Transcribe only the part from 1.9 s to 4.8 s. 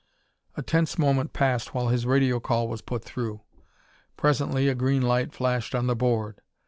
radio call was put through. Presently a